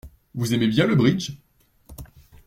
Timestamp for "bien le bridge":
0.67-1.33